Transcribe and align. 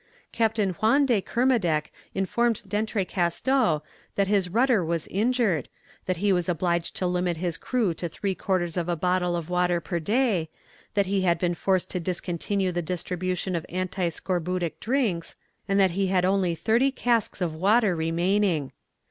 Captain 0.31 0.73
Huon 0.73 1.05
de 1.05 1.21
Kermadec 1.21 1.91
informed 2.15 2.63
D'Entrecasteaux 2.67 3.83
that 4.15 4.25
his 4.25 4.49
rudder 4.49 4.83
was 4.83 5.05
injured, 5.05 5.69
that 6.07 6.17
he 6.17 6.33
was 6.33 6.49
obliged 6.49 6.95
to 6.95 7.05
limit 7.05 7.37
his 7.37 7.55
crew 7.55 7.93
to 7.93 8.09
three 8.09 8.33
quarters 8.33 8.77
of 8.77 8.89
a 8.89 8.95
bottle 8.95 9.35
of 9.35 9.47
water 9.47 9.79
per 9.79 9.99
day, 9.99 10.49
that 10.95 11.05
he 11.05 11.21
had 11.21 11.37
been 11.37 11.53
forced 11.53 11.91
to 11.91 11.99
discontinue 11.99 12.71
the 12.71 12.81
distribution 12.81 13.55
of 13.55 13.63
anti 13.69 14.07
scorbutic 14.09 14.79
drinks, 14.79 15.35
and 15.67 15.79
that 15.79 15.91
he 15.91 16.07
had 16.07 16.25
only 16.25 16.55
thirty 16.55 16.89
casks 16.91 17.39
of 17.39 17.53
water 17.53 17.95
remaining. 17.95 18.71